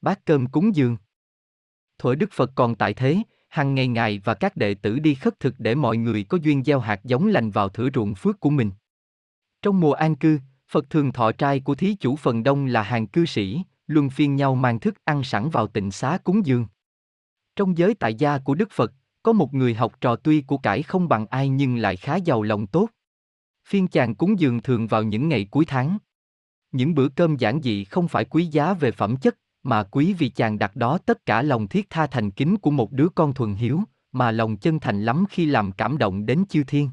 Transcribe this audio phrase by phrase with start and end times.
[0.00, 0.96] Bát cơm cúng dường.
[1.98, 5.40] Thuở Đức Phật còn tại thế, hàng ngày Ngài và các đệ tử đi khất
[5.40, 8.50] thực để mọi người có duyên gieo hạt giống lành vào thửa ruộng phước của
[8.50, 8.70] mình.
[9.62, 10.38] Trong mùa an cư,
[10.70, 14.36] Phật thường thọ trai của thí chủ phần đông là hàng cư sĩ, luân phiên
[14.36, 16.66] nhau mang thức ăn sẵn vào tịnh xá cúng dường.
[17.56, 18.92] Trong giới tại gia của Đức Phật,
[19.22, 22.42] có một người học trò tuy của cải không bằng ai nhưng lại khá giàu
[22.42, 22.88] lòng tốt.
[23.68, 25.98] Phiên chàng cúng dường thường vào những ngày cuối tháng.
[26.72, 29.38] Những bữa cơm giản dị không phải quý giá về phẩm chất,
[29.68, 32.92] mà quý vì chàng đặt đó tất cả lòng thiết tha thành kính của một
[32.92, 33.80] đứa con thuần hiếu,
[34.12, 36.90] mà lòng chân thành lắm khi làm cảm động đến chư thiên.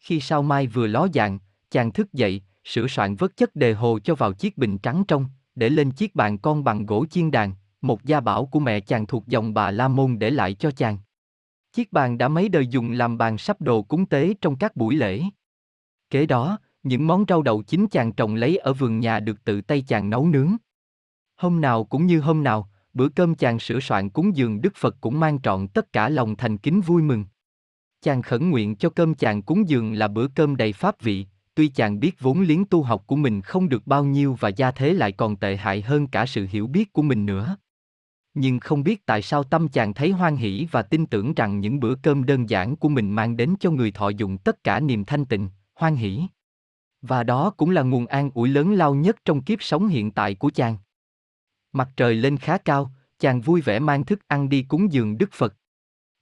[0.00, 1.38] Khi sao mai vừa ló dạng,
[1.70, 5.26] chàng thức dậy, sửa soạn vớt chất đề hồ cho vào chiếc bình trắng trong,
[5.54, 9.06] để lên chiếc bàn con bằng gỗ chiên đàn, một gia bảo của mẹ chàng
[9.06, 10.98] thuộc dòng bà La Môn để lại cho chàng.
[11.72, 14.94] Chiếc bàn đã mấy đời dùng làm bàn sắp đồ cúng tế trong các buổi
[14.94, 15.22] lễ.
[16.10, 19.60] Kế đó, những món rau đậu chính chàng trồng lấy ở vườn nhà được tự
[19.60, 20.56] tay chàng nấu nướng.
[21.36, 24.96] Hôm nào cũng như hôm nào, bữa cơm chàng sửa soạn cúng dường Đức Phật
[25.00, 27.24] cũng mang trọn tất cả lòng thành kính vui mừng.
[28.02, 31.68] Chàng khẩn nguyện cho cơm chàng cúng dường là bữa cơm đầy pháp vị, tuy
[31.68, 34.92] chàng biết vốn liếng tu học của mình không được bao nhiêu và gia thế
[34.92, 37.56] lại còn tệ hại hơn cả sự hiểu biết của mình nữa.
[38.34, 41.80] Nhưng không biết tại sao tâm chàng thấy hoan hỷ và tin tưởng rằng những
[41.80, 45.04] bữa cơm đơn giản của mình mang đến cho người thọ dụng tất cả niềm
[45.04, 46.22] thanh tịnh, hoan hỷ.
[47.02, 50.34] Và đó cũng là nguồn an ủi lớn lao nhất trong kiếp sống hiện tại
[50.34, 50.76] của chàng.
[51.76, 55.32] Mặt trời lên khá cao, chàng vui vẻ mang thức ăn đi cúng dường Đức
[55.32, 55.54] Phật.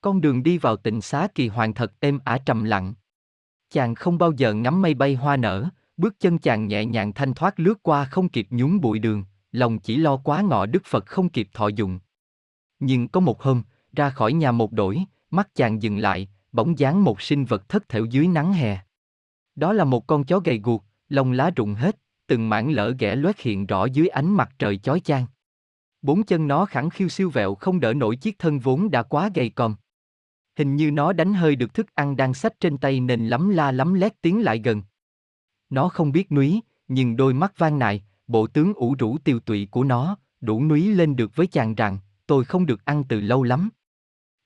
[0.00, 2.94] Con đường đi vào tịnh xá kỳ hoàng thật êm ả trầm lặng.
[3.70, 7.34] Chàng không bao giờ ngắm mây bay hoa nở, bước chân chàng nhẹ nhàng thanh
[7.34, 11.06] thoát lướt qua không kịp nhún bụi đường, lòng chỉ lo quá ngọ Đức Phật
[11.06, 12.00] không kịp thọ dụng.
[12.78, 17.04] Nhưng có một hôm, ra khỏi nhà một đổi, mắt chàng dừng lại, bóng dáng
[17.04, 18.78] một sinh vật thất thểu dưới nắng hè.
[19.54, 23.16] Đó là một con chó gầy guộc, lông lá rụng hết, từng mảng lở ghẻ
[23.16, 25.26] loét hiện rõ dưới ánh mặt trời chói chang.
[26.02, 29.30] Bốn chân nó khẳng khiu siêu vẹo không đỡ nổi chiếc thân vốn đã quá
[29.34, 29.76] gầy còm.
[30.56, 33.72] Hình như nó đánh hơi được thức ăn đang xách trên tay nên lắm la
[33.72, 34.82] lắm lét tiến lại gần.
[35.70, 39.68] Nó không biết núi, nhưng đôi mắt vang nại, bộ tướng ủ rũ tiêu tụy
[39.70, 43.42] của nó, đủ núi lên được với chàng rằng, tôi không được ăn từ lâu
[43.42, 43.68] lắm.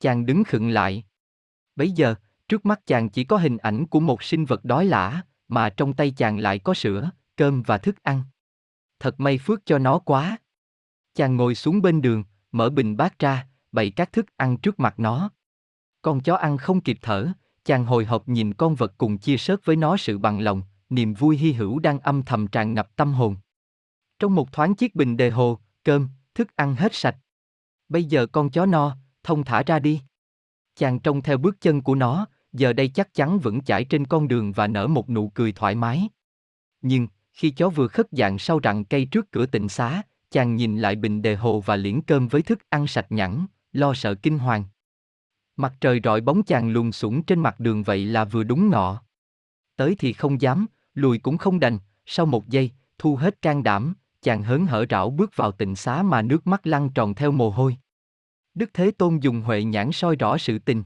[0.00, 1.04] Chàng đứng khựng lại.
[1.76, 2.14] Bấy giờ,
[2.48, 5.92] trước mắt chàng chỉ có hình ảnh của một sinh vật đói lả, mà trong
[5.92, 8.22] tay chàng lại có sữa, cơm và thức ăn.
[8.98, 10.38] Thật may phước cho nó quá.
[11.14, 14.94] Chàng ngồi xuống bên đường, mở bình bát ra, bày các thức ăn trước mặt
[15.00, 15.30] nó.
[16.02, 17.28] Con chó ăn không kịp thở,
[17.64, 21.14] chàng hồi hộp nhìn con vật cùng chia sớt với nó sự bằng lòng, niềm
[21.14, 23.36] vui hy hữu đang âm thầm tràn ngập tâm hồn.
[24.18, 27.16] Trong một thoáng chiếc bình đề hồ, cơm, thức ăn hết sạch.
[27.88, 30.00] Bây giờ con chó no, thông thả ra đi.
[30.76, 34.28] Chàng trông theo bước chân của nó, giờ đây chắc chắn vững chãi trên con
[34.28, 36.08] đường và nở một nụ cười thoải mái.
[36.82, 40.02] Nhưng, khi chó vừa khất dạng sau rặng cây trước cửa tịnh xá,
[40.34, 43.94] chàng nhìn lại bình đề hồ và liễn cơm với thức ăn sạch nhẵn, lo
[43.94, 44.64] sợ kinh hoàng.
[45.56, 49.02] Mặt trời rọi bóng chàng lùn sủng trên mặt đường vậy là vừa đúng ngọ.
[49.76, 53.94] Tới thì không dám, lùi cũng không đành, sau một giây, thu hết can đảm,
[54.22, 57.50] chàng hớn hở rảo bước vào tịnh xá mà nước mắt lăn tròn theo mồ
[57.50, 57.76] hôi.
[58.54, 60.84] Đức Thế Tôn dùng huệ nhãn soi rõ sự tình.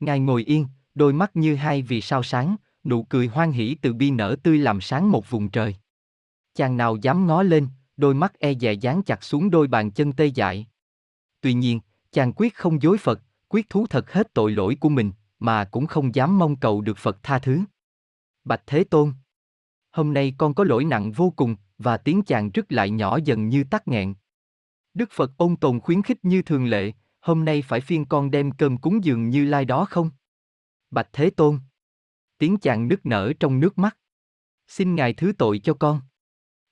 [0.00, 3.92] Ngài ngồi yên, đôi mắt như hai vì sao sáng, nụ cười hoan hỷ từ
[3.92, 5.76] bi nở tươi làm sáng một vùng trời.
[6.54, 10.12] Chàng nào dám ngó lên, đôi mắt e dè dán chặt xuống đôi bàn chân
[10.12, 10.66] tê dại.
[11.40, 11.80] Tuy nhiên,
[12.12, 15.86] chàng quyết không dối Phật, quyết thú thật hết tội lỗi của mình, mà cũng
[15.86, 17.60] không dám mong cầu được Phật tha thứ.
[18.44, 19.12] Bạch Thế Tôn
[19.92, 23.48] Hôm nay con có lỗi nặng vô cùng, và tiếng chàng rứt lại nhỏ dần
[23.48, 24.14] như tắc nghẹn.
[24.94, 28.50] Đức Phật ôn tồn khuyến khích như thường lệ, hôm nay phải phiên con đem
[28.52, 30.10] cơm cúng dường như lai đó không?
[30.90, 31.58] Bạch Thế Tôn
[32.38, 33.96] Tiếng chàng nức nở trong nước mắt.
[34.66, 36.00] Xin Ngài thứ tội cho con.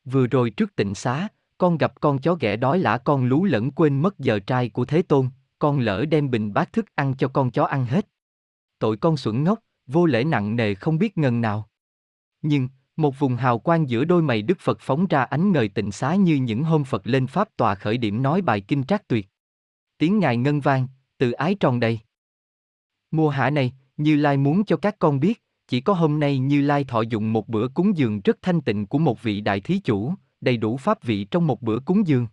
[0.05, 3.71] Vừa rồi trước tịnh xá, con gặp con chó ghẻ đói lả con lú lẫn
[3.71, 7.29] quên mất giờ trai của Thế Tôn, con lỡ đem bình bát thức ăn cho
[7.29, 8.09] con chó ăn hết.
[8.79, 11.69] Tội con xuẩn ngốc, vô lễ nặng nề không biết ngần nào.
[12.43, 15.93] Nhưng, một vùng hào quang giữa đôi mày Đức Phật phóng ra ánh ngời tịnh
[15.93, 19.29] xá như những hôm Phật lên Pháp tòa khởi điểm nói bài kinh trác tuyệt.
[19.99, 20.89] Tiếng Ngài ngân vang,
[21.19, 22.01] từ ái tròn đầy.
[23.11, 25.43] Mùa hạ này, Như Lai muốn cho các con biết,
[25.73, 28.87] chỉ có hôm nay Như Lai thọ dụng một bữa cúng dường rất thanh tịnh
[28.87, 32.27] của một vị đại thí chủ, đầy đủ pháp vị trong một bữa cúng dường.